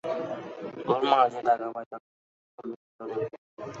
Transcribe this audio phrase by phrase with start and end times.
[0.89, 3.69] ওর মা যে টাকা পায় তাতে সতীশের চলবে কী করে।